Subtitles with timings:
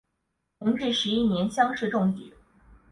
[0.57, 2.33] 弘治十一年乡试中举。